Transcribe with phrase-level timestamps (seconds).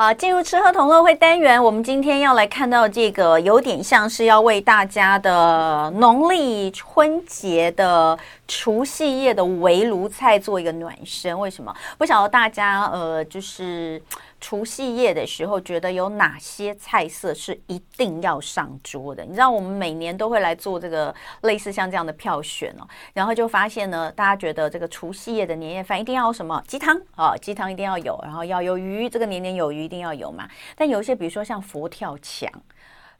[0.00, 8.18] 好，进入吃喝同乐会单元，我们今天要来看到这个，有点像是要为大家的农历春节的
[8.48, 11.38] 除夕夜的围炉菜做一个暖身。
[11.38, 11.70] 为什么？
[11.98, 14.00] 不晓得大家呃，就是。
[14.40, 19.22] 除夕夜的时候，觉得有哪些菜色是一定要上桌的？
[19.24, 30.48] 你知道，我们每年都会来做这个类似像这样的票选哦，然后就发现呢，大家觉得这个除夕夜的年夜饭一定要有什么鸡汤啊，鸡汤一定要有，然后要有鱼，这个年年有余一定要有嘛。
[30.74, 32.50] 但有一些，比如说像佛跳墙。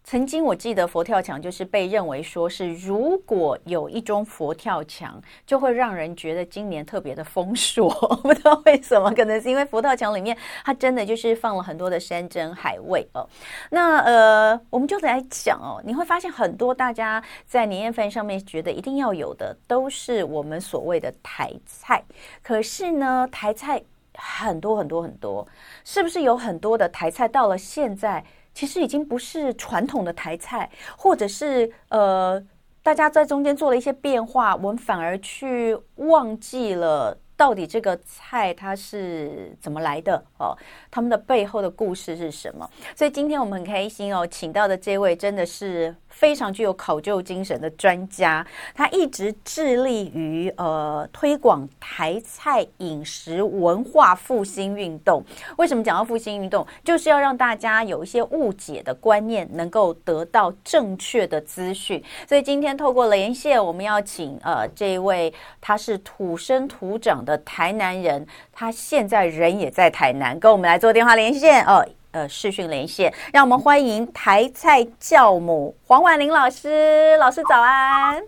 [0.02, 7.88] 曾经我记得佛跳墙就是被认为说是，如果有一种佛跳墙，就会让人觉得今年特别的丰硕。
[8.22, 13.28] 不知道为什么，可能是因为佛跳墙里面它真的就是放了很多的山珍海味哦。
[13.70, 22.02] 那呃，我们就来讲哦，你会发现很多大家在年夜饭上面觉得一定要有的，都是我们所谓的台菜。
[22.42, 23.80] 可是呢，台菜
[24.14, 25.46] 很多很多很多，
[25.84, 28.24] 是不是有很多的台菜到了现在？
[28.60, 32.38] 其实已经不是传统的台菜，或者是呃，
[32.82, 37.16] 大家在中间做了一些变化，我们反而去忘记了。
[37.38, 40.54] 到底这个菜它是怎么来的哦？
[40.90, 42.68] 他们的背后的故事是什么？
[42.94, 55.24] 所以今天我们很开心哦，请到的这位真的是非常具有考究精神的专家，他一直致力于呃推广台菜饮食文化复兴运动。
[55.56, 56.66] 为什么讲到复兴运动？
[56.84, 62.00] 就是要让大家有一些误解的观念能够得到正确的资讯。
[62.28, 67.40] 所以今天透过连线，我们要请呃这位他是土生土长的。
[67.42, 71.84] 台南人，他现在人也在台南，跟我们来做电话连线哦，
[72.28, 77.16] 视讯连线，让我们欢迎台菜教母黄婉玲老师。
[77.18, 78.22] 老师早安，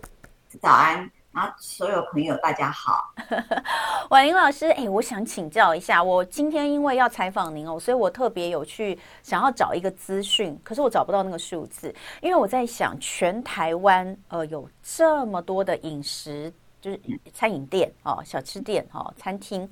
[0.61, 3.13] 早安啊，所有朋友大家好。
[4.09, 16.53] 婉玲老师，哎，我想请教一下，我今天因为要采访您哦，所以我特别有去想要找一个资讯，可是我找不到那个数字，因为我在想，全台湾呃有这么多的饮食。
[16.83, 16.99] 就是
[17.33, 19.69] 餐饮店哦，小吃店哦，餐厅，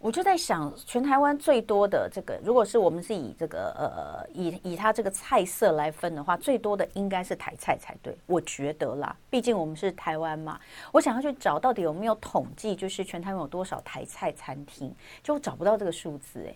[0.00, 10.58] 我就在想，全台湾最多的这个，如果是我们是以这个呃，以以它这个菜色来分的话，最多的应该是台菜才对，我觉得啦，毕竟我们是台湾嘛。
[10.90, 14.90] 我想要去找到底有没有统计，就是全台湾有多少台菜餐厅，
[15.22, 16.54] 就找不到这个数字哎。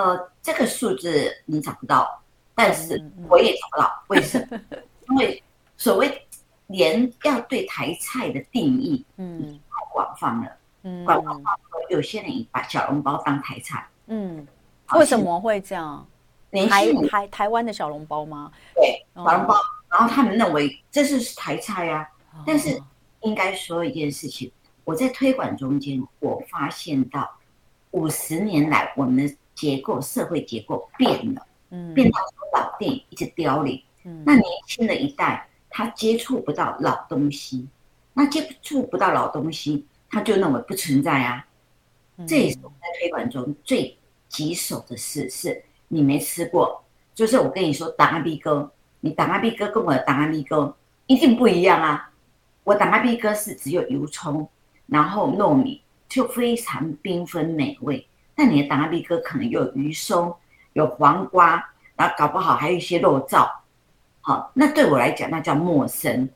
[0.00, 2.22] 呃，这个数字你找不到，
[2.54, 4.60] 但是我也找不到，为什么？
[5.10, 5.42] 因为
[5.76, 6.26] 所谓。
[6.68, 10.50] 连要对台菜的定义，嗯，太广泛了，
[10.82, 11.06] 嗯，
[11.90, 14.46] 有些人把小笼包当台菜，嗯，
[14.94, 16.06] 为什么会这样？
[16.68, 18.52] 台台台湾的小笼包吗？
[18.74, 19.54] 对，小笼包，
[19.90, 22.08] 然后他们认为这是台菜呀。
[22.46, 22.80] 但是
[23.20, 24.50] 应该说一件事情，
[24.84, 27.30] 我在推广中间，我发现到
[27.92, 32.20] 五十年来我们的结构社会结构变了，嗯，变到
[32.54, 35.48] 老店一直凋零，嗯，那年轻的一代。
[35.74, 37.66] 他接触不到老东西，
[38.12, 41.44] 那接触不到老东西，他就认为不存在啊。
[42.28, 46.84] 这也是我们在推广中最棘手的事，是你没吃过。
[47.14, 52.10] 就是我跟你说，打阿鼻哥，你打阿鼻哥跟我的打阿鼻哥一定不一样啊。
[52.64, 54.48] 我打阿鼻哥是只有油葱，
[54.86, 58.06] 然后糯米，就非常缤纷美味。
[58.34, 60.32] 但你的打阿鼻哥可能有鱼松，
[60.74, 63.50] 有黄瓜，然后搞不好还有一些肉燥。
[64.20, 66.28] 好，那对我来讲，那叫陌生。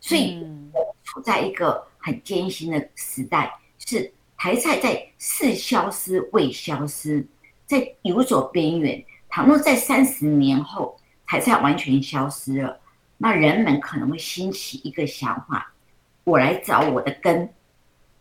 [0.00, 0.42] 所以，
[0.72, 7.26] 我处在一个很艰辛的时代，是台菜在似消失未消失，
[7.66, 9.04] 在游走边缘。
[9.28, 12.80] 倘若在三十年后，台菜完全消失了，
[13.16, 15.72] 那人们可能会兴起一个想法：
[16.24, 17.48] 我来找我的根。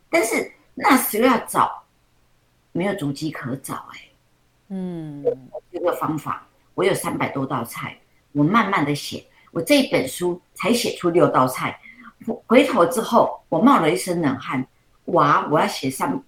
[0.10, 1.84] 但是那时候要找，
[2.72, 3.88] 没有足迹可找。
[3.94, 4.00] 哎，
[4.70, 5.24] 嗯，
[5.72, 7.98] 这个方法，我有三百多道菜。
[8.32, 11.80] 我慢慢的写，我这一本书才写出六道菜，
[12.48, 14.66] 回头之后我冒了一身冷汗，
[15.06, 15.48] 哇！
[15.50, 16.22] 我要写三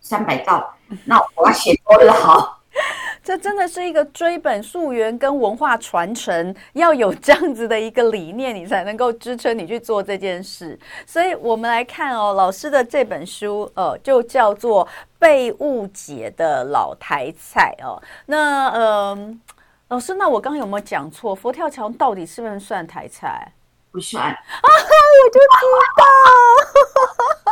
[0.00, 0.74] 三百道，
[1.04, 2.58] 那我要写多少？
[3.24, 10.78] 这真的是一个追本溯源跟文化传承，要有这样子的一个理念，你才能够支撑你去做这件事。
[11.06, 14.86] 所以我们来看哦，老师的这本书，呃，就叫做
[15.18, 18.02] 《被误解的老台菜》哦。
[18.26, 18.80] 那嗯。
[18.80, 19.38] 呃
[19.88, 21.34] 老师，那我刚刚有没有讲错？
[21.34, 23.50] 佛跳墙到底是不是算台菜？
[24.18, 24.34] 啊！
[24.62, 25.46] 我就知
[25.96, 26.02] 道。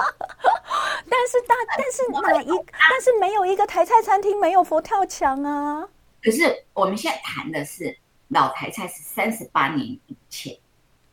[1.08, 2.50] 但是大，但是哪一？
[2.90, 5.88] 但是没有一个台菜餐厅没有佛跳墙啊。
[6.22, 7.96] 可是我们现在谈的是
[8.28, 10.56] 老台菜，是三十八年以前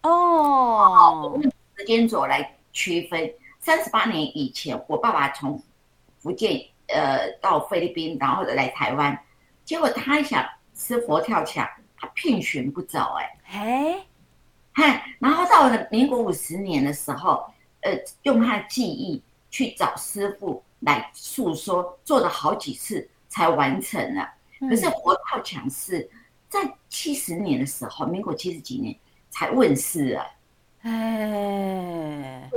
[0.02, 1.32] 哦。
[1.34, 5.62] 我们时间轴来区分，三十八年以前，我爸爸从
[6.22, 9.18] 福建呃到菲律宾，然后来台湾。
[9.64, 10.46] 结果他想
[10.76, 14.06] 吃佛跳墙，他遍寻不着，哎，哎，
[14.74, 17.46] 嗨，然后到了民国五十年的时候，
[17.81, 17.92] 呃，
[18.24, 19.22] 用他的记忆
[19.52, 24.28] 去找师傅来诉说，做了好几次才完成了。
[24.68, 26.10] 可是活跳墙是
[26.50, 26.60] 在
[26.90, 28.96] 七十年的时候，民国七十几年
[29.30, 30.25] 才问世啊，
[30.81, 32.50] 哎，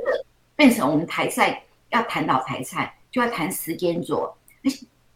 [0.54, 4.34] 变成我们台菜要谈到台菜，就要谈时间轴。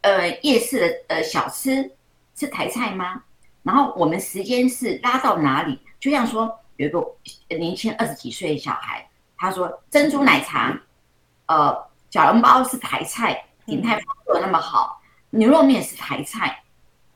[0.02, 1.90] 呃，夜市的呃小吃
[2.34, 3.22] 是台菜吗？
[3.62, 5.78] 然后我们时间是拉到哪里？
[5.98, 9.06] 就像说有一个年轻二十几岁的小孩，
[9.36, 10.74] 他说珍珠奶茶，
[11.44, 14.98] 呃，小笼包是台菜，鼎泰丰做的那么好，
[15.28, 16.62] 牛肉面是台菜，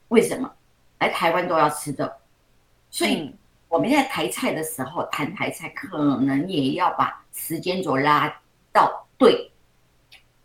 [0.08, 0.52] 为什么？
[0.98, 2.18] 来台湾都要吃的，
[2.90, 3.34] 所以
[3.68, 8.28] 我们在台菜的时候谈台菜，可能也要把时间轴拉
[8.70, 9.50] 到对。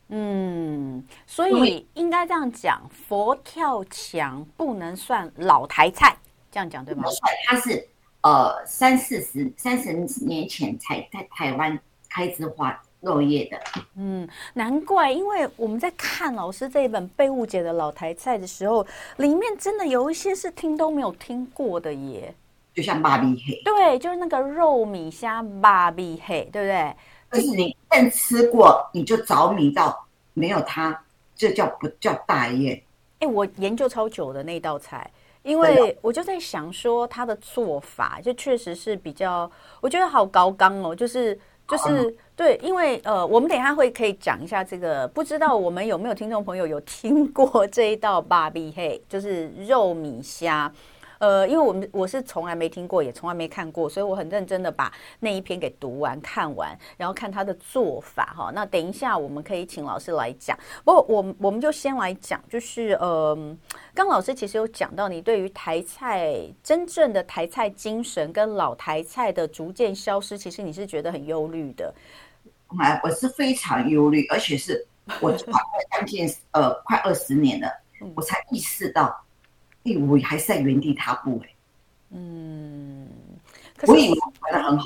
[0.07, 6.17] 嗯，所以应该这样讲，佛跳墙不能算老台菜，
[6.49, 7.03] 这样讲对吗？
[7.45, 7.87] 它是
[8.21, 9.93] 呃三四十三十
[10.25, 11.79] 年前才在台湾
[12.09, 13.59] 开始花落叶的。
[13.95, 18.85] 嗯，难怪，因为我们在看老师这一本被误解的老台菜的时候，
[19.17, 22.33] 里面真的有一些是听都没有听过的耶，
[22.73, 26.95] 就像巴比黑，对，就是那个肉米虾巴比黑，对不对？
[27.31, 30.99] 就是你一旦吃过，你就着迷到没有它，
[31.35, 32.81] 这叫不叫大宴？
[33.19, 35.09] 哎，我研究超久的那道菜，
[35.43, 39.49] 因为我就在想说他的做法，就确实是比较，
[39.81, 41.37] 我觉得好高刚哦，就是
[41.67, 50.71] 就是对，因为呃，我们等一下会可以讲一下这个，不知道我们有没有听众朋友有听过这一道芭比嘿，就是肉米虾。
[51.19, 58.51] 呃，因为我们我是从来没听过，也从来没看过，所以我很认真的把那一篇给读完、看完，然后看他的做法哈。
[58.55, 60.57] 那等一下我们可以请老师来讲。
[60.85, 63.37] 不过我我们就先来讲，就是呃，
[63.93, 71.93] 刚老师其实有讲到，你对于台菜真正的台菜精神跟老台菜的逐渐消失，其实你是觉得很忧虑的。
[72.79, 74.87] 哎，我是非常忧虑，而且是
[75.19, 75.59] 我 快
[75.91, 77.67] 将近呃快二十年了，
[78.15, 79.13] 我才意识到。
[79.93, 81.49] 哎，我还是在原地踏步哎。
[82.11, 83.07] 嗯，
[83.77, 84.85] 可是我以为玩的很好。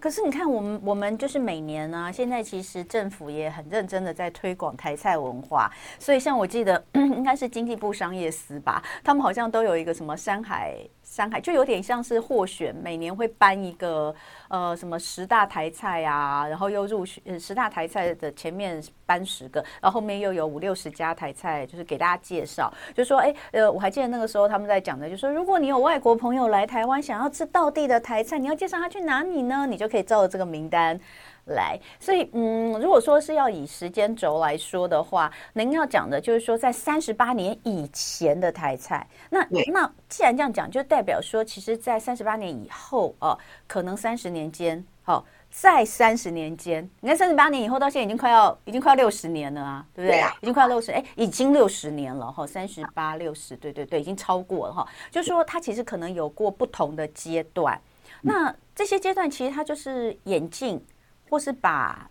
[0.00, 5.70] 可是你看，我们我们就是每年呢、啊，现在其实政府也很认真的在推广台菜文化。
[5.98, 10.76] 所以像我记得， 应该是经济部商业司吧，他们好像都有一个什么山海。
[11.16, 14.14] 山海就有点像是获选，每年会颁一个
[14.48, 29.66] 呃什么十大台菜啊，然后又入选、呃、十大台菜的前面颁十个，然后后面又有五六十家台菜，就是给大家介绍，就说哎呃我还记得那个时候他们在讲的，就说如果你有外国朋友来台湾想要吃道地的台菜，你要介绍他去哪里呢？
[29.66, 31.00] 你就可以照着这个名单。
[31.46, 43.38] 来，所以嗯，如果说是要以时间轴来说的话，您要讲的就是说，在三十八年以前的台菜，那那既然这样讲，就代表说，其实，在三十八年以后哦、呃，
[43.68, 50.16] 可能三十年间，好、哦，在三十年间，你看三十八年以后到现在已经快要已经快要六十年了啊，对不对？
[50.16, 57.80] 对啊、已经快要六十，哎，已经六十年了哈，三十八六十，对对对，已经超过了哈，就是说它其实可能有过不同的阶段，
[58.20, 60.84] 那这些阶段其实它就是演进。
[61.28, 62.08] 或是把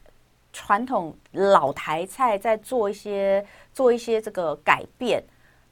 [0.52, 5.24] 传统老台菜再做一些做一些这个改变，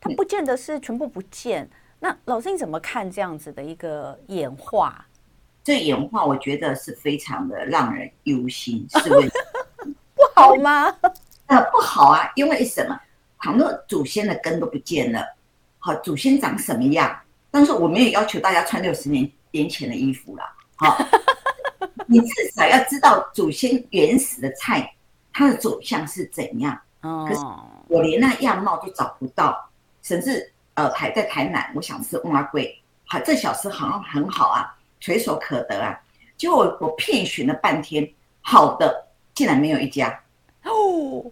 [0.01, 1.69] 它不见得是全部不见。
[1.99, 5.05] 那老师你怎么看这样子的一个演化？
[5.63, 9.29] 这演化我觉得是非常的让人忧心，是为
[10.13, 10.93] 不好吗？
[11.47, 12.99] 呃，不好啊，因为什么？
[13.39, 15.25] 倘若祖先的根都不见了。
[15.79, 17.17] 好，祖先长什么样？
[17.49, 20.43] 但是我没有要求大家穿六十年年前的衣服了。
[20.75, 20.97] 好。
[22.07, 24.93] 你至少要知道祖先原始的菜，
[25.31, 26.79] 它的走向是怎样。
[27.01, 27.41] 可是
[27.87, 29.69] 我连那样貌都找不到，
[30.01, 32.73] 甚至呃，还在台南，我想吃碗粿，
[33.05, 35.99] 好，这小吃好像很好啊，垂手可得啊。
[36.37, 38.09] 结果我我遍寻了半天，
[38.41, 40.07] 好的竟然没有一家
[40.63, 41.23] 哦，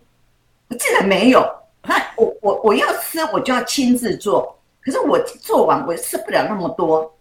[0.78, 1.42] 竟然没有。
[1.84, 7.12] 那我我我要吃，我就要亲自做，可是我做完我吃不了那么多，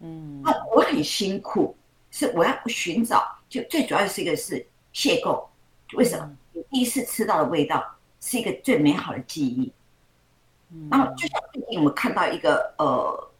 [0.00, 1.74] 嗯，那我很辛苦。
[2.16, 5.44] 是我要寻找，就最主要是一个是邂逅，
[5.94, 6.30] 为什么？
[6.52, 7.84] 你第一次吃到的味道
[8.20, 9.72] 是一个最美好的记忆。
[10.88, 13.30] 然后就像最近我们看到一个呃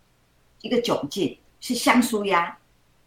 [0.61, 2.59] 一个窘境是香酥鸭，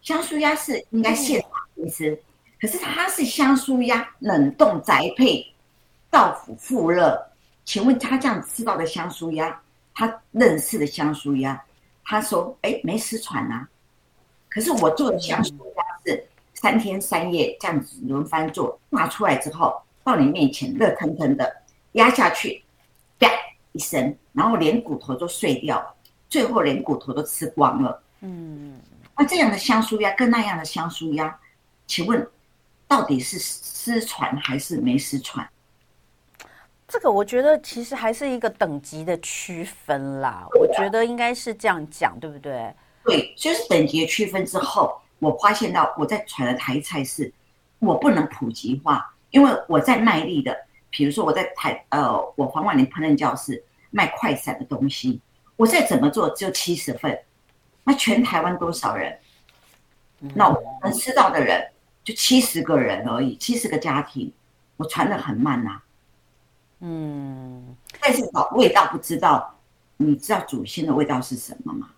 [0.01, 2.17] 香酥鸭是应该现场吃，
[2.61, 5.53] 可是它是香酥鸭冷冻宅配
[6.09, 7.21] 到府复热，
[7.65, 9.61] 请问他这样吃到的香酥鸭，
[9.93, 11.61] 他认识的香酥鸭，
[12.05, 13.67] 他说哎没失传啊。
[14.57, 21.55] 可是我做的香酥鸭是三天三夜这样子轮番做，拿出来之后到你面前热腾腾的
[21.91, 22.63] 压下去，
[23.19, 23.29] 啪
[23.73, 25.93] 一声，然后连骨头都碎掉了，
[26.27, 28.01] 最后连骨头都吃光了。
[28.21, 28.79] 嗯，
[29.15, 31.39] 那这样的香酥鸭跟那样的香酥鸭，
[31.85, 32.27] 请问
[32.87, 35.47] 到底是失传还是没失传？
[36.87, 40.47] 这个我觉得其实还是一个等级的区分啦。
[40.59, 42.73] 我觉得应该是这样讲，对不对？
[43.07, 47.33] 对，就是等级的区分之后，我发现到我在传的台菜是，
[47.79, 50.55] 我不能普及化，因为我在卖力的。
[50.89, 55.21] 比如说我在台呃，我黄婉玲烹饪教室卖快闪的东西，
[55.55, 57.17] 我再怎么做只有七十份，
[57.83, 59.17] 那全台湾多少人？
[60.33, 61.69] 那我能吃到的人
[62.03, 64.33] 就七十个人而已，七十个家庭，
[64.77, 65.83] 我传的很慢呐、啊。
[66.79, 69.59] 嗯，但是搞味道不知道，
[69.97, 71.89] 你知道祖先的味道是什么吗？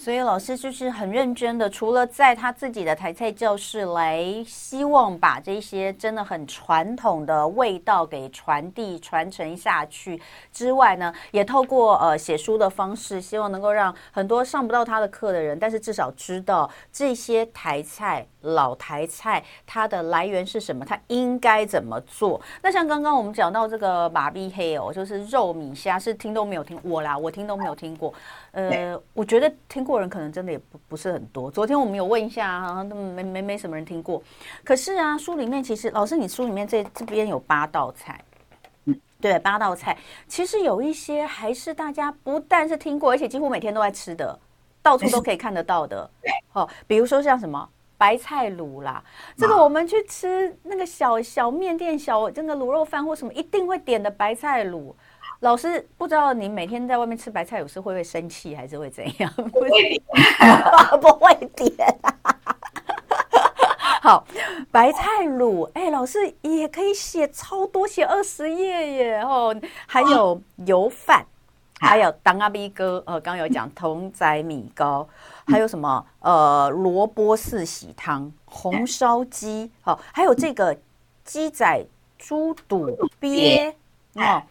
[0.00, 10.18] 所以老师就是很认真的，除了在他自己的台菜教室来，希望把这些真的很传统的味道给传递传承下去
[10.50, 18.26] 之外呢，也透过呃写书的方式，希望能够让很多上不到他的课的人，但是至少知道这些台菜。
[18.42, 20.82] 老台菜它的来源是什么？
[20.82, 22.40] 它应该怎么做？
[22.62, 28.14] 那像刚刚我们讲到这个马逼黑哦，就是肉米虾，是听都没有听我啦，我听都没有听过。
[28.52, 31.50] 呃，我觉得听过人可能真的也不不是很多。
[31.50, 34.22] 昨天我们有问一下，好像都没没没什么人听过。
[34.64, 38.22] 可是啊，书里面其实老师，你书里面这这边有八道菜，
[38.86, 44.38] 嗯，对，八道菜，其实有一些还是大家不但是听过，而且几乎每天都在吃的，
[44.82, 46.10] 到处都可以看得到的。
[46.52, 47.68] 哦，比如说像什么？
[47.96, 49.04] 白菜卤啦，
[49.36, 54.94] 这个我们去吃那个小小面店、小那个卤肉饭或什么，一定会点的白菜卤。
[55.40, 59.32] 老师不知道你每天在外面吃白菜卤是会不会生气，还是会怎样？
[59.34, 60.02] 不会点，
[61.00, 61.72] 不会点。
[64.02, 64.26] 好，
[64.70, 69.54] 白菜卤，哎、欸，老师也可以写超多，写二十页耶哦。
[69.86, 71.26] 还有油饭。
[71.82, 75.08] 还有当阿 B 哥，呃，刚刚有讲童仔米糕，
[75.46, 80.76] 还有什么呃萝卜四喜汤、红烧鸡，好，还有这个
[81.24, 81.82] 鸡仔
[82.18, 83.74] 猪肚鳖
[84.16, 84.42] 哦，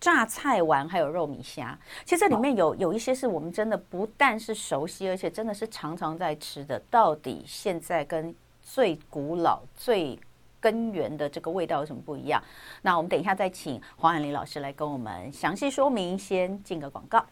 [0.00, 1.78] 榨菜丸，还有肉米虾。
[2.04, 6.80] 其实这里面有有一些是我们真的不但是熟悉，而且真的是常常在吃的。
[6.90, 10.18] 到底现在跟最古老最
[10.60, 12.42] 根源的这个味道有什么不一样？
[12.82, 16.18] 那我们等一下再请黄海林老师来跟我们详细说明。
[16.18, 17.24] 先进个广告。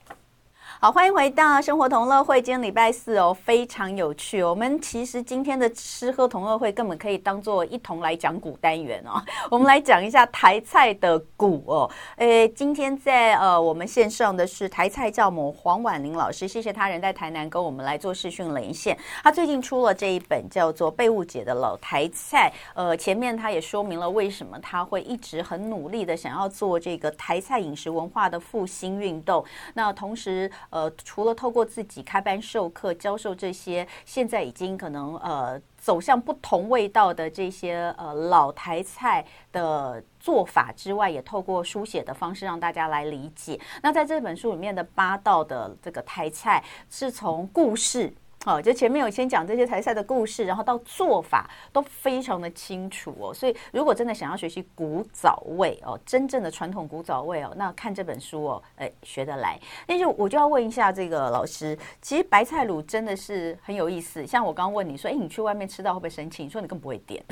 [0.84, 2.42] 好，欢迎回到生活同乐会。
[2.42, 4.42] 今天礼拜四哦，非常有趣。
[4.42, 9.12] 我们其实今天的吃喝同乐会根本可以当做一同来讲古单元哦。
[9.50, 11.90] 我们来讲一下台菜的古哦。
[12.16, 18.94] 诶，今天在呃我们线上的是台菜教母黄婉玲老师，谢谢他人在台南跟我们来做视讯连线。
[19.22, 22.52] 他最近出了这一本叫做《被误解的老台菜》。
[22.74, 29.42] 呃，前面他也说明了为什么他会一直很努力的想要做这个台菜饮食文化的复兴运动。
[29.72, 30.50] 那同时。
[30.74, 43.60] 呃，除了透过自己开班授课教授这些现在已经可能呃走向不同味道的这些呃老台菜的做法之外，也透过书写的方式让大家来理解。
[43.80, 48.12] 那在这本书里面的八道的这个台菜是从故事。
[48.44, 53.32] 好，就前面有先讲这些台菜的故事，然后到做法都非常的清楚哦。
[53.32, 59.58] 所以如果真的想要学习古早味哦，真正的传统古早味哦，那看这本书哦，哎，学得来。
[59.86, 64.26] 那就我就要问一下这个老师，其实白菜卤真的是很有意思。
[64.26, 66.44] 像我刚刚问你说，哎，你去外面吃到会不会生气？
[66.44, 67.24] 你说你更不会点。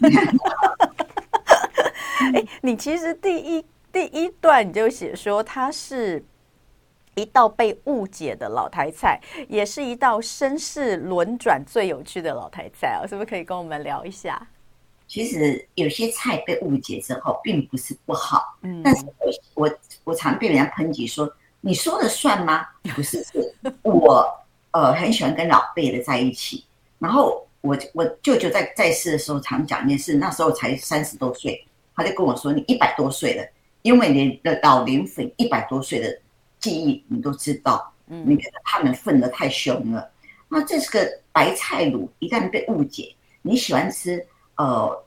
[2.34, 6.24] 哎，你其实第一第一段你就写说它是。
[7.18, 13.06] 一道被误解的老台菜，也是一道身世轮转最有趣的老台菜啊！
[13.06, 14.46] 是不是可以跟我们聊一下？
[15.06, 19.04] 其实有些菜被误解之后，并不是不好，嗯，但是
[19.54, 24.26] 我我我常被人家抨击说：“你说的算吗？”不是，是我
[24.72, 26.64] 呃很喜欢跟老辈的在一起。
[26.98, 33.48] 然后我我舅舅在在世的时候常讲一件事，那时候才三十多岁，他就跟我说：“你一百多岁了，
[33.80, 36.16] 因为你的老龄粉一百多岁的。”
[36.60, 40.10] 记忆你都知道，嗯，你觉得他们愤得太凶了。
[40.48, 44.24] 那这是个白菜卤，一旦被误解，你喜欢吃
[44.56, 45.04] 呃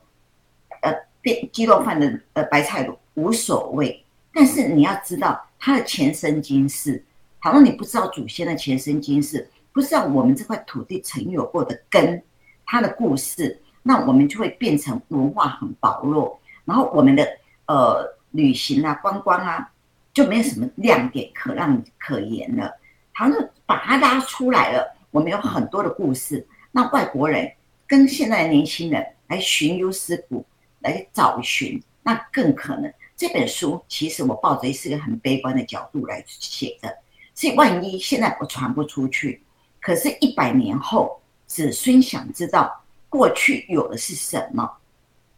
[0.82, 7.04] 呃变鸡肉饭的呃白菜卤无所谓，但是你要知道它的前生今世。
[7.40, 12.22] 倘若你不知道祖先的前生今世，不知道我们这块土地曾有过的根，
[12.64, 17.26] 它的故事，那我们就会变成文化很薄弱，然后我们的
[17.66, 19.68] 呃旅行啊、观光啊。
[20.12, 22.72] 就没有什么亮点可让可言了。
[23.12, 26.46] 好像把它拉出来了，我们有很多的故事。
[26.70, 27.52] 那外国人
[27.86, 30.44] 跟现在的年轻人来寻幽思古，
[30.80, 36.96] 来找寻，那更可能这本书其实我抱着是一个很悲观的角度来写的，
[37.34, 39.42] 所以万一现在我传不出去，
[39.80, 44.68] 可是，一百年后子孙想知道过去有的是什么，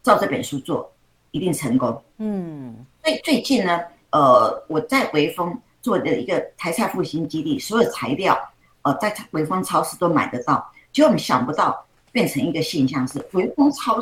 [0.02, 0.90] 照这本书做
[1.33, 2.00] 一定成功。
[2.19, 3.81] 嗯，所以最近呢，
[4.14, 8.38] 呃，我在微风做的一个台菜复兴基地，所有材料
[8.83, 13.99] 呃在微风超市都买得到，结果我们想不到变成一个现象是微风超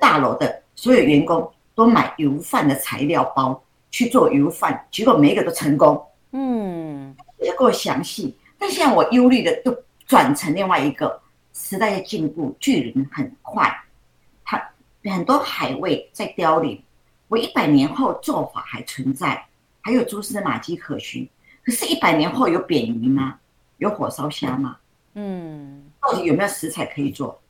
[0.00, 1.50] 大楼的所有员工。
[1.78, 6.04] 都买油饭的材料包去做油饭，结果每一个都成功。
[6.32, 8.36] 嗯，也够详细。
[8.58, 11.20] 但现在我忧虑的又转成另外一个
[11.54, 13.72] 时代的进步，巨人很快，
[14.44, 14.60] 它
[15.04, 16.82] 很多海味在凋零。
[17.28, 19.46] 我一百年后做法还存在，
[19.82, 21.28] 还有蛛丝马迹可循。
[21.64, 23.38] 可是，一百年后有扁鱼吗？
[23.76, 24.78] 有火烧虾吗？
[25.14, 27.40] 嗯，到底有没有食材可以做？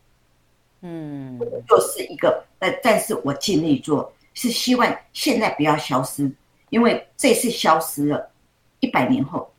[0.80, 4.12] 嗯，就是一个，但但是我尽力做。
[4.34, 6.30] 是希望现在不要消失，
[6.70, 8.30] 因为这次消失了，
[8.78, 9.50] 一百年后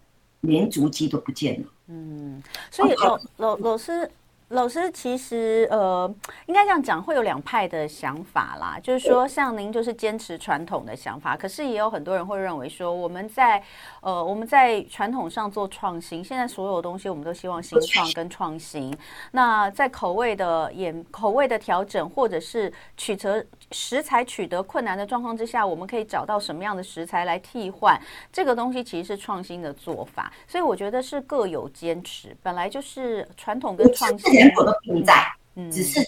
[0.41, 1.67] 连足迹都不见了。
[1.87, 4.09] 嗯，所以老老老师。
[4.49, 6.11] 老师，其实呃，
[6.47, 8.79] 应该这样讲，会有两派的想法啦。
[8.81, 13.61] 就是说，像您就是坚持传统的想法，可是也有很多人会认为说，我们在
[14.01, 16.23] 呃我们在传统上做创新。
[16.23, 18.95] 现在所有东西我们都希望新创跟创新。
[19.31, 27.99] 那在口味的演口味的调整，或者是曲折食材取得困难的状况之下，我们可以找到什么样的食材来替换
[28.31, 30.31] 这个东西，其实是创新的做法。
[30.47, 34.33] 所以我觉得是各有坚持，本来就是传统跟创新。
[34.33, 35.13] 全部都并在，
[35.55, 35.99] 嗯，只是，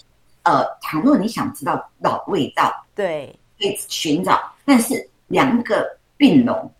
[0.42, 6.72] 呃，倘若你想知道老味道，对，可以寻找，但是两个并拢，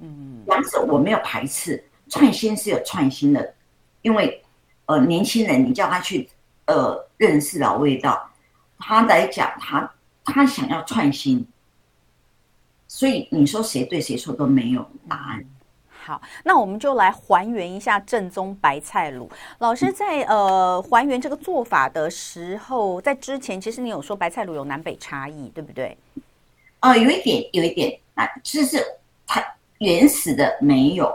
[0.00, 3.54] 嗯，两者我没有排斥，创新是有创新的，
[4.02, 4.42] 因为，
[4.86, 6.28] 呃，年轻人你叫他去，
[6.64, 8.26] 呃，认识老味道，
[8.78, 9.90] 他来讲他
[10.30, 11.46] 他想要创新，
[12.86, 15.44] 所以你说谁对谁错都没有答案。
[16.02, 19.28] 好，那我们就来还原一下正宗白菜卤。
[19.58, 25.96] 老师在呃还原这个做法的时候，在之前其实你有说白菜卤有南北差异，对不对？
[26.80, 28.82] 哦，有一点，有一点啊，就是
[29.26, 29.44] 它
[29.78, 31.14] 原始的没有，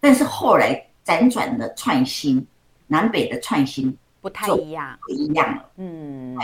[0.00, 2.44] 但是后来辗转的创新，
[2.88, 5.70] 南北的创新不太一样，不一样了。
[5.76, 6.36] 嗯，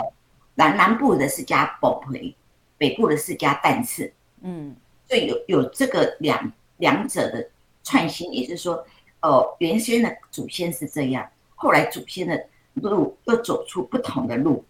[0.55, 2.35] 南南部的是加薄皮，
[2.77, 4.11] 北部的是加蛋翅。
[4.41, 4.75] 嗯，
[5.07, 6.51] 所以有有这个两。
[6.77, 7.47] 两者的
[7.83, 8.83] 创新，也就是说，
[9.19, 14.65] 呃，原先的祖先是这样，后来祖先的路又走出不同的路，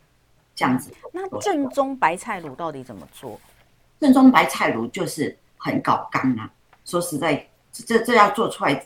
[0.54, 0.92] 这样子。
[1.14, 3.40] 那正宗白菜卤到底怎么做？
[4.02, 6.52] 正宗白菜卤就是很搞干啊！
[6.84, 8.86] 说实在，这这要做出来，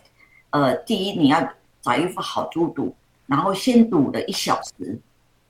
[0.51, 2.93] 呃，第一你要找一副好猪肚，
[3.25, 4.99] 然后先卤了一小时，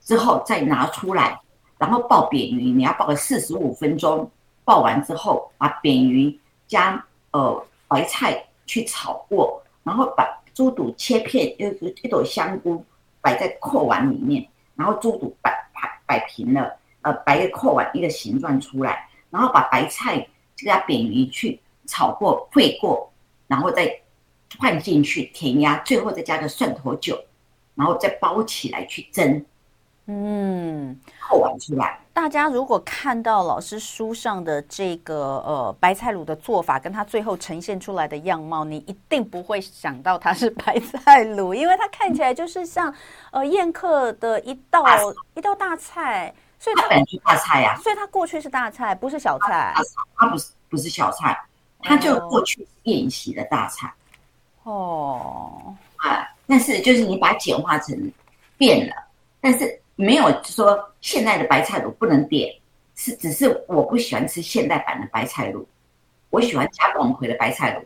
[0.06, 1.38] 之后再拿出来，
[1.76, 4.30] 然后爆扁鱼，你要爆个四十五分钟，
[4.64, 7.04] 爆完之后把扁鱼加。
[7.32, 12.82] 呃，白菜去炒过，然后把猪肚切片，一一朵香菇
[13.20, 23.12] 摆在扣碗里面，然后猪肚摆摆摆平了，呃，摆个扣碗一个形状出来，然后把白菜加扁鱼去炒过烩过，
[23.48, 24.00] 然后再
[24.58, 27.22] 换进去填鸭，最后再加个蒜头酒，
[27.74, 29.44] 然后再包起来去蒸。
[30.06, 30.98] 嗯。
[32.12, 42.92] 大家如果看到老师书上的这个呃白菜卤的做法，跟它最后呈现出来的样貌，你一定不会想到它是白菜卤，因为它看起来就是像
[43.32, 44.82] 呃宴客的一道
[45.34, 49.74] 一道大菜，所以它本是大菜呀、啊，所以它过去是大菜，不是小菜。
[50.16, 51.38] 它不是不是小菜，
[51.82, 53.92] 它就过去宴席的大菜。
[54.62, 58.12] 哦，啊，但是就是你把它简化成
[58.56, 58.94] 变了，
[59.40, 59.78] 但是。
[59.96, 62.54] 没有说现在的白菜卤不能点，
[62.94, 65.64] 是只是我不喜欢吃现代版的白菜卤，
[66.30, 67.84] 我喜欢加广回的白菜卤。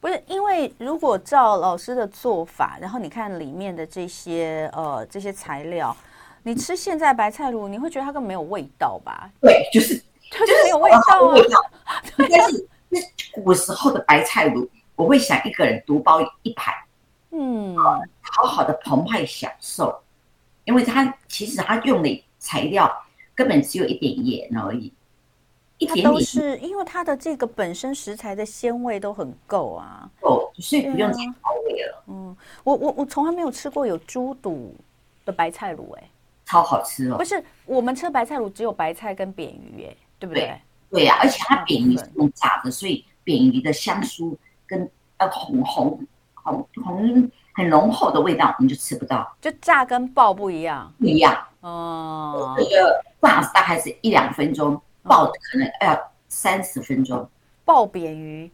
[0.00, 5.96] 不是因为如果照老师的做法，然后你看里面的这些呃这些材料，
[6.42, 9.30] 你吃现在白菜卤，你会觉得它根本没有味道吧？
[9.40, 11.28] 对，就是就是没有味道啊。
[11.28, 11.60] 味道
[12.16, 12.66] 但是
[13.32, 16.74] 古时候的白菜卤，我会想一个人独包一盘，
[17.30, 17.76] 嗯，
[18.20, 19.96] 好好的澎湃享受。
[20.64, 22.90] 因为它其实它用的材料
[23.34, 24.92] 根本只有一点盐而已，
[25.78, 26.04] 一点点。
[26.06, 31.32] 它都是因为它的这个本身食材的鲜味都很够啊，够，所以不用调
[31.66, 32.04] 味了。
[32.06, 34.74] 嗯，我我我从来没有吃过有猪肚
[35.24, 36.10] 的白菜卤，哎，
[36.44, 37.16] 超好吃哦。
[37.18, 40.60] 不是，我们吃白菜卤只有白菜跟扁鱼，哎，对不对？
[40.90, 47.30] 对呀，而且它扁鱼是用炸的，所以扁鱼的香酥跟呃红红红红。
[47.52, 49.36] 很浓厚的味道，你就吃不到。
[49.40, 52.54] 就炸跟爆不一样，不一样哦。
[52.56, 57.28] 这个炸大概是一两分钟，爆可能要三十分钟。
[57.64, 58.50] 爆扁鱼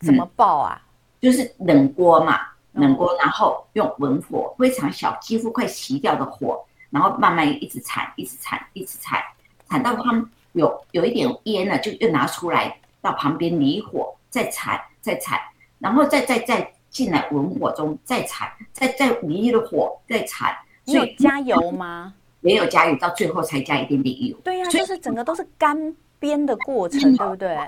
[0.00, 0.80] 怎么爆啊？
[0.80, 0.86] 嗯、
[1.20, 2.40] 就是冷锅嘛，
[2.72, 9.20] 冷锅，然后用文火非常小，几乎快熄掉的火，然后慢慢一直铲，一直铲，一直铲，
[9.68, 15.38] 铲到它们有有一点烟了，就又拿出来到旁边离火，再铲，再铲，
[15.78, 20.54] 然后再再再进来文火中再铲，再再离了火再铲。
[20.84, 22.14] 你有加油吗？
[22.40, 24.36] 没有加油，到最后才加一点点油。
[24.44, 25.76] 对呀、啊，就是整个都是干
[26.20, 27.58] 煸的过程，对不对？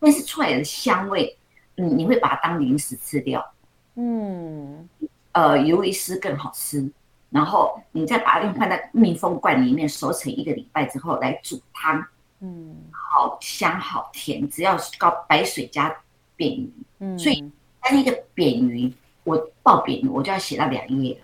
[0.00, 1.36] 但是出来的香味，
[1.76, 3.44] 嗯，你会把它当零食吃掉。
[3.96, 4.88] 嗯，
[5.32, 6.90] 呃，鱿鱼丝更好吃。
[7.30, 12.02] 然后你再把它用放在密封罐里面，熟成一个礼拜之后来煮汤。
[12.40, 15.94] 嗯，好香好甜，只要是高白水加
[16.36, 16.72] 扁鱼。
[17.00, 17.44] 嗯，所以
[17.88, 18.92] 单一个扁鱼，
[19.24, 21.18] 我报扁鱼我就要写到两页。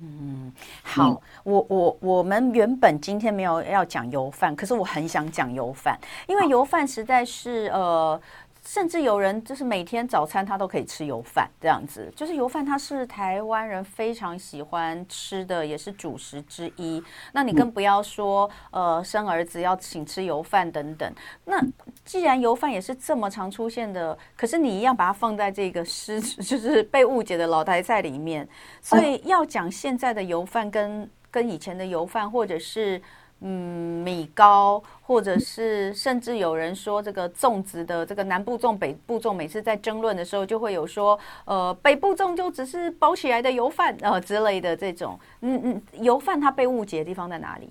[0.00, 8.20] 嗯，好，嗯、我我我们原本今天没有要讲油饭，可是我很想讲油饭，因为油饭实在是呃。
[8.68, 17.02] 甚至有人就是每天早餐他都可以吃油饭这样子，就是油饭它是台湾人非常喜欢吃的，也是主食之一。
[17.32, 21.10] 那你更不要说呃生儿子要请吃油饭等等。
[21.46, 21.58] 那
[22.04, 28.46] 既然油饭也是这么常出现的，可是你一样把它放在这个失就是被误解的老台菜里面，
[28.82, 33.00] 所以要讲现在的油饭跟跟以前的油饭，或者是。
[33.40, 45.16] 嗯，米糕，或者是甚至有人说这个粽子的这个南部粽、北部粽，每次在争论的时候，就会有说，呃，北部粽就只是包起来的油饭、呃、之类的这种。
[45.42, 47.68] 嗯嗯，油饭它被误解的地方在哪里？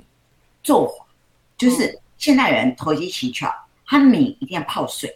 [0.64, 1.06] 做法
[1.58, 3.54] 就是现代人投机取巧，
[3.86, 5.14] 他米一定要泡水，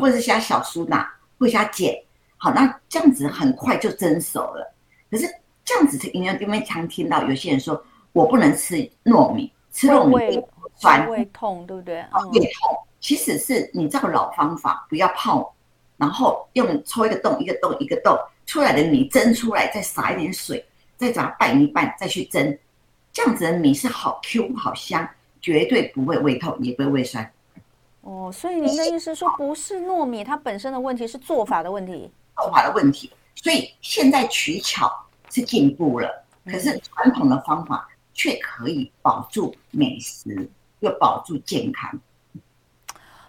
[0.00, 1.94] 或者是加小苏打，或者加碱，
[2.38, 4.74] 好，那这样子很快就蒸熟了。
[5.10, 5.26] 可是
[5.62, 9.52] 这样子是因为因为常听到有些人说我不能吃糯米。
[9.74, 10.44] 吃糯米会
[10.76, 11.96] 酸，胃痛，对不对？
[12.32, 15.52] 胃痛，其实是你照老方法，不要泡，
[15.96, 20.64] 然后用抽一个洞，一个洞，一个洞出来的米蒸出来，再撒一点水，
[20.96, 22.56] 再把它拌一拌，再去蒸，
[23.12, 25.08] 这样子的米是好 Q 好香，
[25.40, 27.28] 绝对不会胃痛，也不会胃酸。
[28.02, 33.10] 哦，所以您的意思说，不是糯米它本身的问题，是做法的问题，做法的问题。
[33.34, 34.88] 所以现在取巧
[35.30, 37.88] 是进步了，可是传统的方法。
[38.14, 40.48] 却可以保住美食，
[40.80, 42.00] 又保住健康。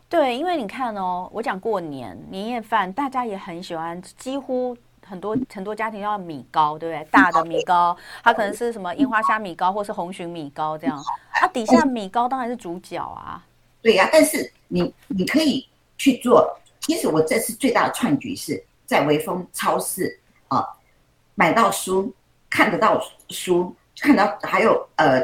[0.07, 7.07] 对，因为你看哦，我讲过年年夜饭，大家也很喜欢，几乎很多很多家庭要米糕，对不对？
[7.11, 10.97] 大的米糕，它可能是什么樱花虾米糕，或是红鲟米糕这样。
[11.41, 13.43] 啊，底下米糕当然是主角啊。
[13.81, 15.67] 对呀、啊，但是你你可以
[15.97, 16.47] 去做。
[16.79, 20.63] 其实我这次最大的创举是在微风超市啊，
[21.33, 22.13] 买到书，
[22.47, 23.75] 看得到书。
[23.99, 25.21] 看到还有呃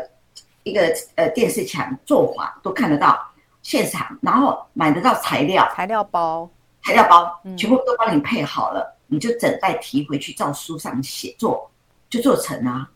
[0.63, 0.81] 一个
[1.15, 3.19] 呃电视墙做法都看得到
[3.61, 6.49] 现场，然后买得到材料材料包
[6.83, 11.69] 材料包，全部都帮你配好了，嗯、你就整袋提回去照书上写作
[12.09, 12.89] 就做成啊。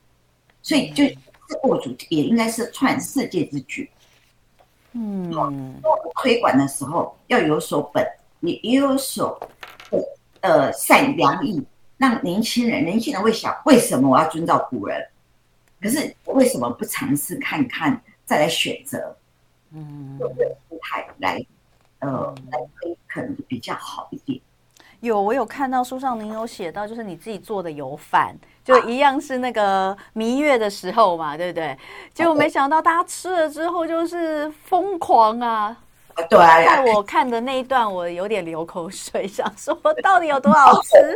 [0.61, 1.03] 所以就
[1.47, 3.89] 这个主题也应该是创世界之举。
[4.93, 5.31] 嗯，
[5.81, 8.03] 做推广的时候要有所本，
[8.39, 9.39] 你也有所
[10.41, 11.63] 呃善良意，
[11.97, 15.05] 让年轻人年轻人会想为什么我要遵照古人。
[15.85, 19.15] 可是为什么不尝试看看，再来选择？
[19.71, 21.39] 嗯，对不太来，
[21.99, 24.41] 呃，来推可能比较好一点。
[25.01, 31.77] 有，我有看到书上您有写到，就是你自己做的油饭，就一样是那个蜜月的时候嘛，对不对？
[32.15, 35.77] 结果没想到大家吃了之后就是疯狂啊！
[36.27, 41.15] 对啊，在我看的那一段，我有点流口水，想说到底有多好吃？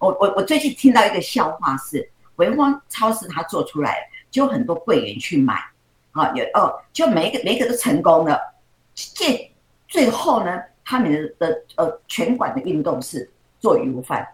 [0.00, 2.10] 我我我最近听到一个笑话是。
[2.50, 3.98] 微光超市它做出来，
[4.30, 5.54] 就很多柜员去买，
[6.12, 8.40] 啊，有哦，就每一个每一个都成功了。
[8.94, 9.54] 最
[9.88, 14.26] 最后呢，他们的的呃全馆的运动是做油饭，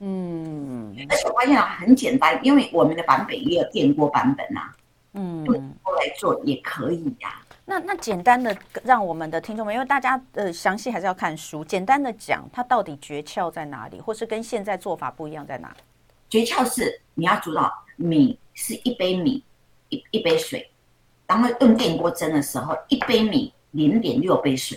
[0.00, 4.74] 嗯，而且我发现啊很简单，因为我们的版本也有电锅版本呐、啊，
[5.14, 5.44] 嗯，
[5.82, 7.40] 过来做也可以呀、啊。
[7.66, 15.74] 那那简单的让我们的听众们，因为大家呃详细还是要看书，简单的讲它到底诀窍在哪里，或是跟现在做法不一样在哪？
[16.34, 19.40] 诀窍是你要知道，米是一杯米
[19.88, 20.68] 一一杯水，
[21.28, 24.76] 然后用电锅蒸的时候，一杯米零点六杯水。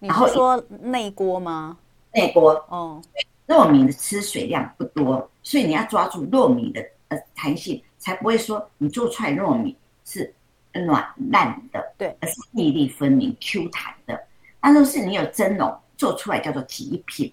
[0.00, 1.78] 然后说内锅吗？
[2.12, 3.00] 内锅哦，
[3.46, 10.34] 糯米的吃水量不多，所以你要抓住糯米的呃弹性，才不会说你做出来糯米是
[10.72, 14.20] 软烂的，对，而是粒粒分明 Q 弹的。
[14.60, 17.32] 那都是你有蒸笼做出来叫做极品，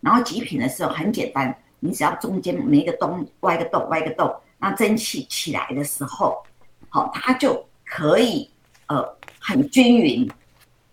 [0.00, 1.52] 然后极品的时候很简单。
[1.84, 6.42] 你只要中间每一个洞挖一个洞，挖一个洞，那蒸汽起来的时候，
[6.88, 8.48] 好，它就可以
[8.86, 9.06] 呃
[9.38, 10.26] 很均匀，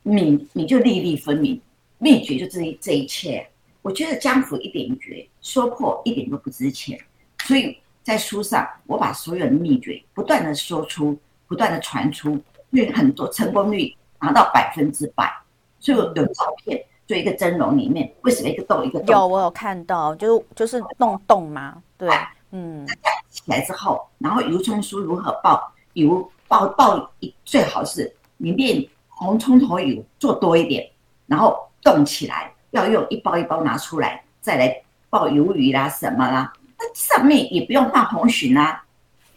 [0.04, 1.62] 你你就粒粒分明，
[1.98, 3.48] 秘诀就这一这一切。
[3.82, 7.00] 我觉得江湖一点绝，说破一点都不值钱。
[7.46, 12.32] 所以在书上，我把所有的秘诀不断的说出，不断的传出，
[12.72, 15.32] 因为很多成功率达到百分之百。
[15.80, 19.14] 所以我有照片，做一个蒸笼里面，为什么一个洞一个洞？
[19.14, 22.10] 有，我有看到，就就是洞洞嘛，对，
[22.52, 22.88] 嗯。
[23.30, 26.26] 起来之后，然后油葱酥如何爆油？
[26.48, 30.90] 爆爆一最好是里面红葱头油做多一点，
[31.28, 34.74] 然后冻起来，要用一包一包拿出来，再来
[35.10, 36.54] 爆鱿鱼啦什么啦。
[36.80, 38.82] 那上面也不用放红蟳啦，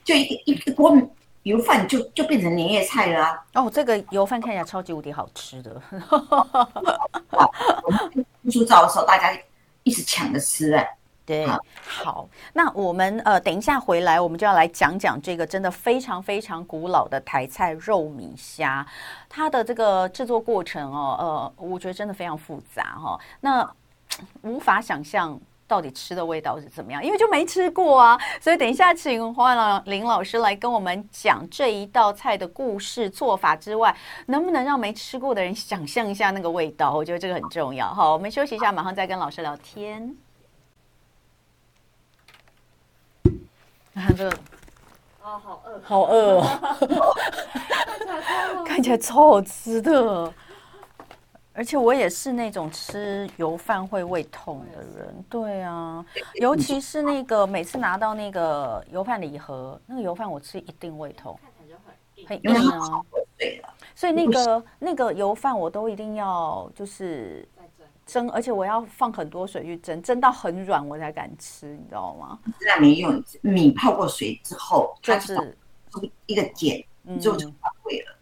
[0.05, 0.97] 就一个一个锅
[1.45, 3.45] 油饭就就变成年夜菜了啊。
[3.55, 5.81] 哦，这个油饭看起来超级无敌好吃的。
[7.83, 9.33] 我们出照的时候，大家
[9.85, 10.97] 一直抢着吃哎。
[11.27, 11.47] 对，
[11.87, 18.87] 好，那我们呃，等一下回来，我们就要来讲讲这个真的非常非常古老的台菜肉米虾，
[19.27, 23.67] 它的这个制作过程哦，呃，我觉得真的非常复杂哈、哦，那
[24.43, 25.41] 无法想象
[25.75, 33.93] 到底吃的味道是怎么样，因为就没吃过啊，所以等一下请黄婉玲老师来跟我们讲这一道菜的故事做法之外，
[34.27, 36.95] 能不能让没吃过的人想象一下那个味道？
[36.95, 37.93] 我觉得这个很重要。
[37.93, 40.15] 好，我们休息一下，马上再跟老师聊天。
[43.93, 44.37] 看这个，
[45.25, 47.17] 啊，好饿，好饿哦！
[48.65, 50.33] 看起来超好吃的，
[51.55, 55.25] 而且我也是那种吃油饭会胃痛的人。
[55.31, 61.39] 对啊，尤其是那个每次拿到那个油饭礼盒，那个油饭我吃一定胃痛，
[62.27, 63.01] 很硬啊。
[63.95, 67.49] 所以那个那个油饭我都一定要就是。
[68.07, 72.39] 蒸，而且我要放很多水去蒸，蒸到很软我才敢吃，你知道吗？
[72.61, 75.57] 这样没用，米泡过水之后，就是
[76.27, 78.15] 一个碱，就就会了。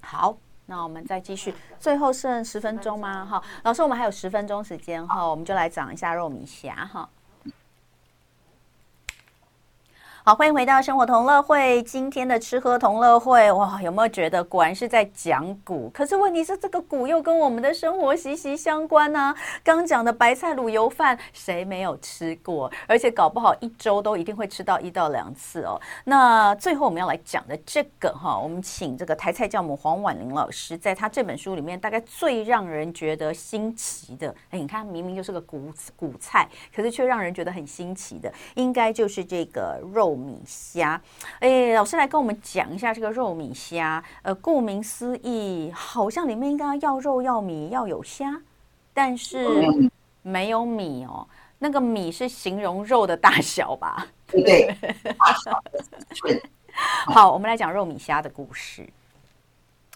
[0.00, 0.34] 好，
[0.70, 3.24] 那我们再继续，最后剩十分钟吗？
[3.24, 7.08] 哈，老师，我们还有十分钟时间哈，我们就来讲一下肉米虾哈。
[10.28, 11.82] 好，欢迎回到生活同乐会。
[11.84, 15.88] 今天的吃喝同乐会，哇，有没有觉得果然是在讲谷？
[15.88, 22.70] 可是问题是，这个谷又跟我们的生活息息相关呢、刚讲的白菜卤油饭，谁没有吃过？
[22.86, 25.80] 而且搞不好一周都一定会吃到一到两次哦。
[26.04, 40.17] 那最后我们要来讲的这个哈，我们请这个台菜教母黄婉玲老师，在他这本书里面，大概最让人觉得新奇的，哎，你看明明就是个古古菜，可是却让人觉得很新奇的，应该就是这个肉。
[40.18, 41.00] 米虾，
[41.38, 44.02] 哎，老师来跟我们讲一下这个肉米虾。
[44.22, 48.40] 呃，顾名思义，好像里面应该要肉、要米、要有虾，
[48.92, 49.46] 但是
[50.22, 51.26] 没有米哦。
[51.58, 54.06] 那个米是形容肉的大小吧？
[54.26, 54.76] 对。
[57.06, 58.88] 好，我们来讲肉米虾的故事。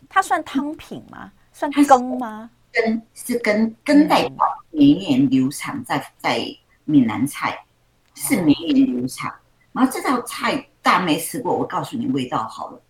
[0.08, 1.30] 它算汤品吗？
[1.52, 2.50] 算羹吗？
[2.72, 4.36] 羹是羹，羹代表
[4.70, 6.44] 绵延流长，在在
[6.84, 7.62] 闽南菜
[8.14, 9.32] 是绵延流长。
[9.72, 12.80] 然后这道菜大家没吃过，我告诉你味道好了，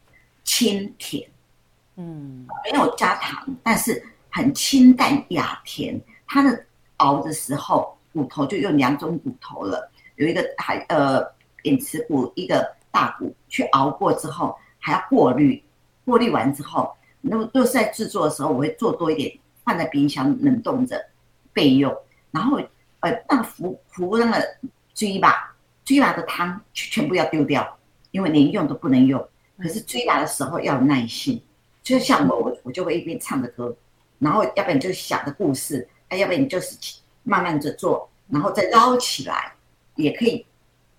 [0.42, 1.28] 清甜，
[1.96, 6.00] 嗯，没有加糖，但是很清淡雅甜。
[6.26, 6.64] 它的
[6.96, 11.22] 熬的时候，骨头就用两种骨头了，有一个还呃
[11.62, 15.62] 扁齿骨，一个大骨，去熬过之后还要过滤，
[16.04, 21.00] 过滤完之后，那么都是在制作的时候，我会做多一点，放在冰箱冷冻着
[21.52, 21.94] 备用。
[22.32, 22.58] 然后
[23.00, 24.44] 呃，那浮浮那个
[24.94, 25.51] 追吧。
[25.84, 27.78] 追辣的汤全部要丢掉，
[28.10, 29.26] 因为连用都不能用。
[29.58, 31.40] 可是追辣的时候要有耐心，
[31.82, 33.74] 就像我，我我就会一边唱着歌，
[34.18, 36.76] 然后要不然就想着故事，哎，要不然你就是
[37.22, 39.52] 慢慢的做，然后再捞起来，
[39.96, 40.44] 也可以，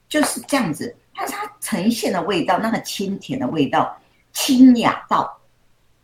[0.08, 0.96] 就是这样子。
[1.15, 3.98] 但是它呈现的味道，那个清甜的味道，
[4.32, 5.39] 清雅到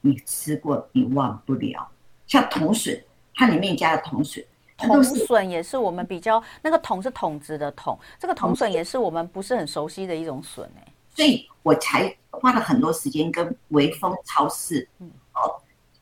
[0.02, 1.90] 你吃过你忘不了。
[2.28, 3.02] 像筒笋，
[3.34, 4.44] 它里面加的筒笋。
[4.80, 14.88] 筒笋也是我们比较那个筒是筒子的筒，这个筒笋也是我们不是很熟悉的一种笋哎，所以我才花了很多时间跟微风超市，
[15.34, 15.52] 哦，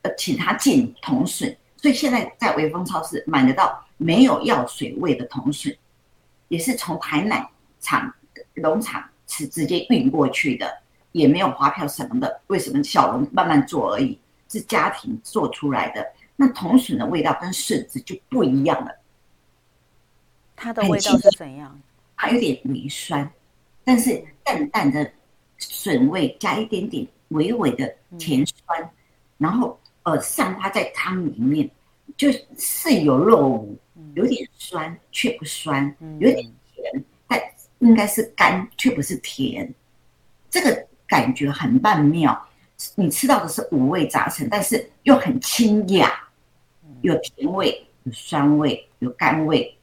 [0.03, 5.75] 呃，请他进筒笋，所以现在在微风超市买得到没有药水味的筒笋，
[6.47, 7.45] 也是从台南
[7.79, 8.13] 厂
[8.53, 10.71] 农场是直接运过去的，
[11.11, 16.05] 也没有发票什么的，为什么小龙慢慢做而已，是家庭做出来的。
[16.39, 18.91] 那铜笋的味道跟笋子就不一样了，
[20.55, 21.77] 它的味道是怎样？
[22.15, 23.29] 它有点微酸，
[23.83, 25.11] 但是淡淡的
[25.57, 28.89] 笋味加一点点微微的甜酸，嗯、
[29.39, 31.69] 然后呃散发在汤里面，
[32.15, 33.67] 就是有肉，
[34.13, 36.37] 有点酸却不酸，有点
[36.71, 37.41] 甜，但
[37.79, 39.73] 应该是甘却不是甜，
[40.51, 42.47] 这个感觉很曼妙。
[42.93, 46.26] 你吃到的是五味杂陈，但是又很清雅，
[47.07, 49.73] 有甜味，有酸味，有甘味。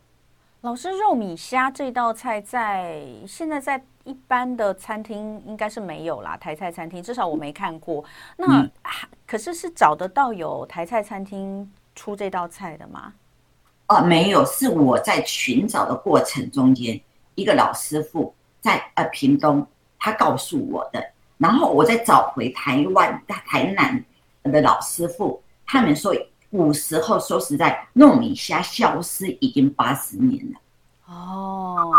[0.60, 8.04] 老师，肉米虾这道菜在现在在一般的餐厅应该是没有啦，台菜餐厅至少我没看过。
[8.36, 8.70] 那、嗯、
[9.26, 13.14] 可是是找得到有台菜餐厅出这道菜的吗？
[13.86, 17.00] 哦，没有，是我在寻找的过程中间，
[17.36, 19.66] 一个老师傅在呃屏东，
[19.98, 21.02] 他告诉我的，
[21.38, 24.04] 然后我再找回台湾台南
[24.52, 26.14] 的老师傅，他们说。
[26.54, 31.12] 古时候说实在，糯米虾消失已经八十年了。
[31.12, 31.90] 哦，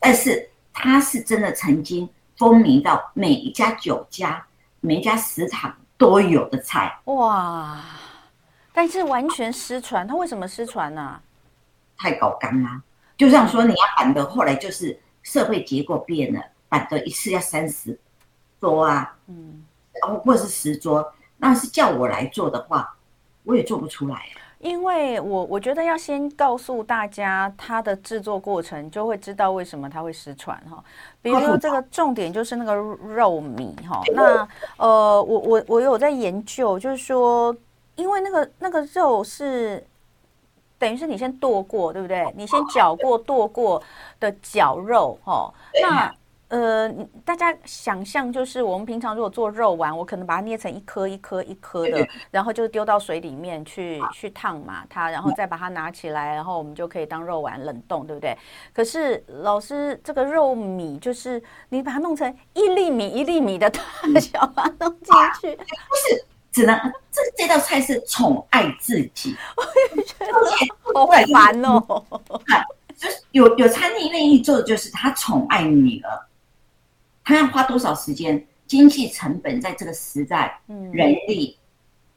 [0.00, 4.42] 但是它是真的曾经风靡到每一家酒家、
[4.80, 6.98] 每一家食堂都有的菜。
[7.04, 7.84] 哇！
[8.72, 11.20] 但是完全失传，它为什么失传呢、啊？
[11.98, 12.80] 太搞干啦！
[13.18, 18.00] 就像说你要板的，后来就是社会结构变了，板的一次要三十
[18.58, 19.62] 桌啊，嗯，
[20.24, 21.12] 或者是十桌。
[21.36, 22.96] 那是叫我来做的话。
[23.44, 24.22] 我也做不出来，
[24.60, 30.82] 因为我我觉得要先告诉大家它的制作过程，就会知道为什么它会失传哈。
[31.20, 37.54] 比如说这个重点就是那个肉米哈，那呃，我我我有在研究，就是说，
[37.96, 39.84] 因为那个那个肉是
[40.78, 42.32] 等于是你先剁过，对不对？
[42.36, 43.82] 你先绞过剁过
[44.20, 45.52] 的绞肉哈，
[45.82, 46.14] 那。
[46.52, 46.86] 呃，
[47.24, 58.36] 大家想象就是我们平常如果做肉丸，我可能把它捏成一颗一颗一颗的，然后就丢到水里面去去烫嘛它，然后再把它拿起来，然后我们就可以当肉丸冷冻，对不对？
[58.74, 63.80] 可是老师，这个肉米就是你把它弄成一粒米一粒米的大
[64.20, 66.78] 小，把它弄进去，不是只能
[67.10, 70.34] 这这道菜是宠爱自己， 我也觉得
[70.92, 72.04] 好烦哦。
[72.94, 76.26] 就是有有餐厅愿意做的，就是他宠爱女儿。
[77.24, 81.58] 他要花多少时间、经济成本在这个时代，嗯，人力、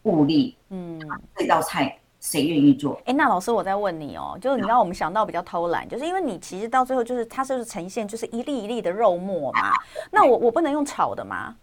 [0.03, 0.99] 物力，嗯，
[1.35, 2.99] 这道菜谁愿意做？
[3.05, 9.73] 哎，那老师，我再问你哦，就是你让我们想到比较偷懒，就是因为你其实到最后就是它是不是呈现就是一粒一粒的肉末嘛？
[10.11, 11.55] 那我我不能用炒的吗？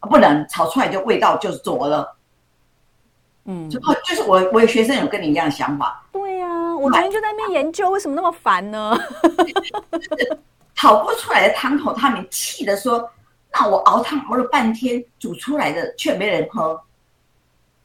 [0.00, 2.16] 不能炒出来就味道就是浊了。
[3.44, 6.04] 嗯，就就是我我有学生有跟你一样的想法。
[6.12, 8.96] 对呀、啊，我昨天就在那边研究为什么那么烦呢？
[10.78, 13.10] 炒不出来的汤头，他们气的说
[13.52, 16.80] ：“那我熬汤熬了半天，煮出来的却没人喝。”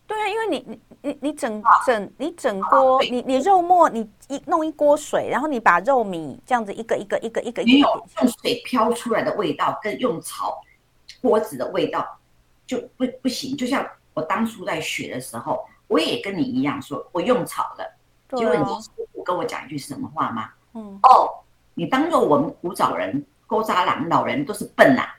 [0.06, 10.62] 对啊，因为你你你你整整你整锅，你你肉末你一弄一锅水，然后你把肉米这样子一个一个一个一个，没有用水飘出来的味道，跟用炒
[11.20, 12.08] 锅子的味道
[12.68, 13.58] 就不不行。
[13.58, 17.92] 就像我当初在学的时候，我也跟你一样说，我用炒的，
[18.38, 20.52] 结果你跟我讲一句什么话吗？
[20.76, 21.40] 嗯哦。
[21.74, 25.16] 你当做我们古早人、古早人老人都是笨呐、啊，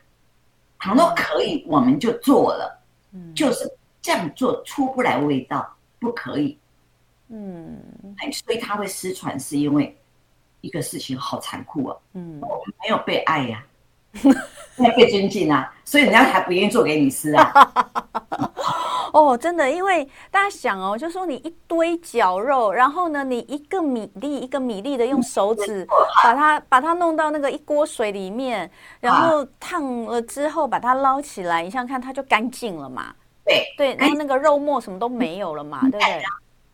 [0.78, 2.80] 倘若可以，我们就做了，
[3.12, 6.58] 嗯，就是这样做出不来味道，不可以，
[7.28, 7.78] 嗯，
[8.32, 9.96] 所以他会失传，是因为
[10.60, 13.64] 一个事情好残酷啊，嗯，我们没有被爱呀、
[14.12, 14.22] 啊，
[14.76, 17.52] 没有被尊敬啊，所以人家还不愿意做给你吃啊。
[19.14, 25.86] 哦，真的，因为大家想哦，就说你一堆绞肉，然后呢，你一个米粒一个米粒的用手指
[26.24, 33.14] 把它把它弄到那个一锅水里面，然后烫了之后把它捞起来，你想想看，它就干净了嘛。
[33.44, 36.22] 对对，然后那个肉末什么都没有了嘛，对不对？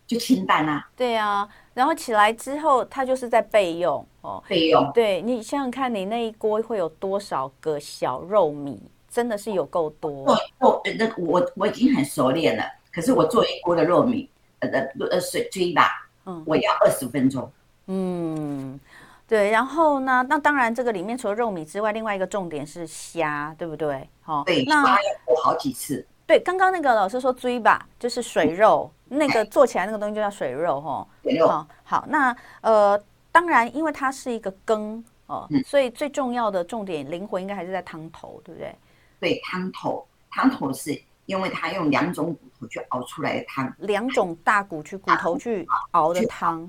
[0.06, 0.88] 就清淡啊。
[0.96, 4.90] 对啊，然后起来之后，它就是在备用哦，备用。
[4.94, 8.80] 对，你想想看，你那一锅会有多少个小肉米？
[9.10, 10.24] 真的是有够多。
[10.60, 14.28] 做那我我已经很熟练了，可是我做一锅的肉米，
[14.60, 14.68] 呃
[15.10, 17.50] 呃水追吧，嗯，我要二十分钟。
[17.86, 18.78] 嗯，
[19.26, 19.50] 对。
[19.50, 24.08] 然后呢，那当然这个里面除了肉米之外，另外一个重点是虾，对不对？
[24.22, 24.96] 好，对，那要
[25.26, 26.06] 剥好几次。
[26.26, 31.04] 对，刚刚那个老师说追吧，就是水肉，那个 做起来那个东西就叫水肉哈。
[31.24, 31.48] 水肉。
[31.48, 38.72] 好，好，那呃，当然因为它是一个羹哦，所以最重要的重点灵魂应该还是在汤头，对不对？
[39.20, 46.68] 对，汤头，汤头是因为它用两种骨头去熬出来的汤，两种大骨去骨头去熬的汤，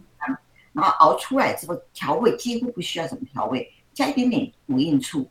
[0.74, 5.26] 然后熬出来之后调味几乎不需要什么调味，加一点点五印醋，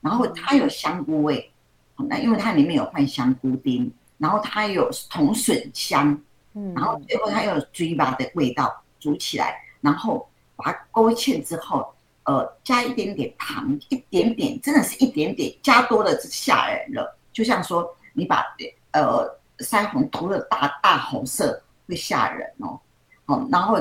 [0.00, 1.50] 然后它有香菇味，
[1.96, 6.20] 那因为它里面有放香菇丁，然后它有铜笋香，
[6.54, 11.92] 嗯，然后最后它有追巴的味道，煮起来，然后把它勾芡之后。
[12.26, 17.16] 呃，加一点点糖，一点点，真的是一点点，加多了就吓人了。
[17.32, 18.44] 就像说，你把
[18.92, 22.78] 呃腮红涂了大大红色，会吓人哦。
[23.26, 23.76] 哦，然后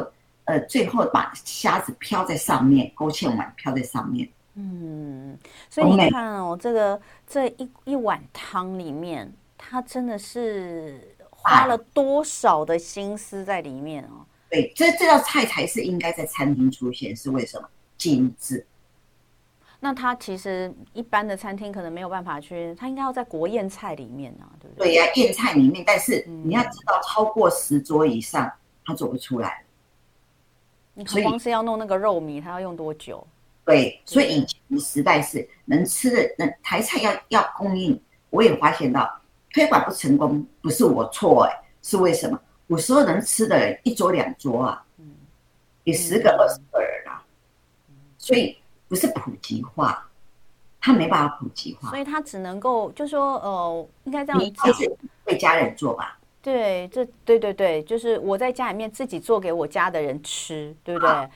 [0.46, 4.30] 呃，最后把虾子飘在上面，勾芡完飘在上面。
[4.56, 5.38] 嗯，
[5.70, 9.32] 所以你看哦，这个这一一碗汤里面。
[9.58, 14.24] 他真的是花了多少的心思在里面哦。
[14.50, 17.68] 对，这这道菜才是应该在餐厅出现，是为什么？
[17.98, 18.66] 精致。
[19.80, 24.88] 那他其实一般的餐厅可能没有办法去，他应该要在国宴菜里面呢、啊，对不对？
[24.88, 28.52] 对呀、啊，宴菜里面，但是你要知道，超过十桌以上，
[28.84, 29.64] 他做不出来。
[30.94, 33.26] 你光是要弄那个肉糜，他要用多久？
[33.66, 38.00] 对，所以以前时代是能吃的，能台菜要要供应。
[38.30, 39.14] 我也发现到
[39.54, 42.40] 推广不成功，不是我错哎，是为什么？
[42.68, 45.06] 有时候能吃的人一桌两桌啊，嗯，
[45.84, 46.95] 有十个二十个人啊，
[48.26, 48.58] 所以
[48.88, 50.04] 不是普及化，
[50.82, 54.76] 他没办法普及化，所以他只能够就说呃，应该这样讲，
[55.26, 56.18] 为家人做吧。
[56.42, 61.10] 对，这对对对，就是我在家里面自己做给我家的人吃，对不对？
[61.12, 61.30] 啊、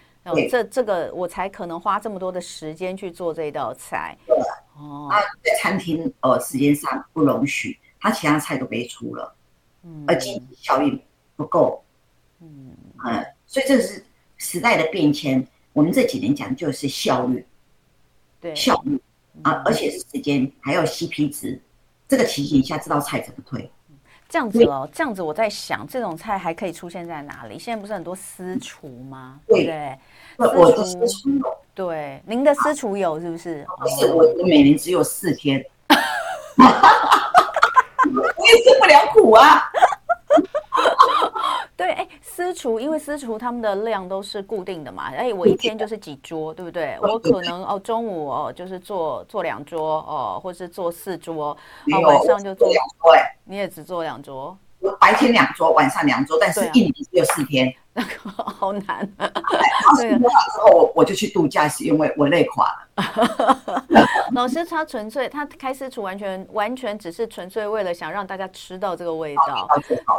[0.49, 4.17] 这这个我才可能花这么多的时间去做这道菜。
[4.25, 4.35] 对
[4.75, 9.35] 哦，他在餐厅呃时间上不容许，他其他菜都没出了，
[9.83, 10.99] 嗯，而经济效益。
[11.35, 11.81] 不够，
[12.41, 12.75] 嗯
[13.05, 14.03] 嗯，所以这是
[14.37, 15.47] 时代的变迁。
[15.73, 17.45] 我们这几年讲就是效率，
[18.41, 18.99] 对效率
[19.43, 21.61] 啊，而且是时间还有 CP 值，
[22.07, 23.69] 这个情形下这道菜怎么推？
[24.27, 27.57] 这样子哦，这样子我在想，这种菜还可以出现在哪里？
[27.57, 29.39] 现在不是很多私厨吗？
[29.47, 29.97] 对对，
[30.37, 33.65] 我的私厨有，对，您的私厨有是不是？
[33.79, 35.63] 不是，我我每年只有四天，
[36.57, 39.63] 我也吃不了苦啊。
[41.79, 46.97] 对，哎，私厨因为私厨他们的量都是固定的嘛，哎，我一天就是几桌，对不对？
[47.01, 51.57] 我可能哦中午哦就是做做两桌哦，或是做四桌，
[51.93, 54.57] 哦晚上就做两桌，哎，你也只做两桌。
[54.79, 59.07] 我白天两桌，晚上两桌，但是一年只有四天， 那个好难。
[59.97, 63.83] 对，之后我我就去度假，是因为我累垮了。
[64.33, 69.67] 老师他纯粹他开私厨，完全完全只是纯粹为了想让大家吃到这个味道，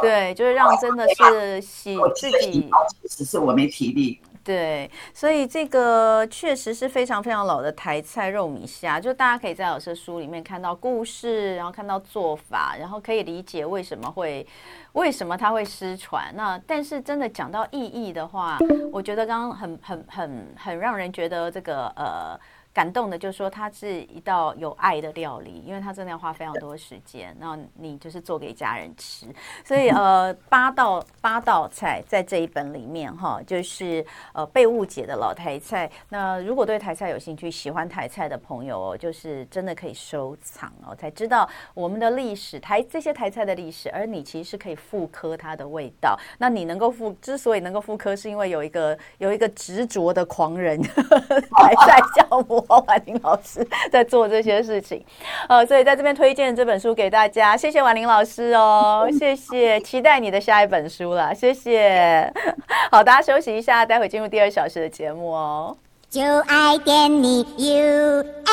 [0.01, 2.69] 对，就是让真的是洗自己，
[3.09, 4.19] 只是我没体力。
[4.43, 14.45] 对，所以这个确实是非常非常老的台菜肉米虾，就大家可以在老师的书里面看到故事，然后看到做法，然后可以理解为什么会
[14.93, 16.33] 为什么它会失传。
[16.35, 18.57] 那但是真的讲到意义的话，
[18.91, 22.39] 我觉得刚刚很很很很让人觉得这个呃。
[22.73, 27.35] 感动的，就是说它是一道有爱的料理，因为它真的要花非常多时间。
[27.39, 29.25] 那你就是做给家人吃，
[29.65, 35.91] 所以呃，八道八道菜在这一本里面哈，就是呃被误解的老台菜。
[36.09, 43.89] 那如果对台菜有兴趣、喜欢台菜的朋友哦，就是真的可以收藏哦，才知道我们的历史台这些台菜的历史。
[43.91, 46.17] 而你其实是可以复刻它的味道。
[46.37, 50.81] 那你能够复，之所以能够复刻，是因为有一个有一个执着的狂人
[51.57, 52.60] 台菜教母。
[52.67, 55.03] 王婉玲老师在做这些事情，
[55.47, 62.31] 呃，所以在这边推荐这本书给大家，谢谢婉玲老师哦， 谢谢，期待你的下一本书了，谢谢。
[62.91, 65.75] 好，大家休息一下，待会进入第二小时的节目哦。
[66.09, 68.51] 就爱点你 UFO。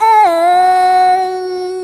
[0.00, 1.77] U,